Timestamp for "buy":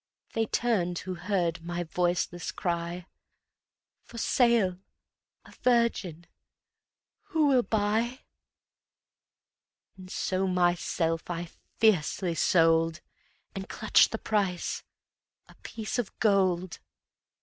7.61-8.21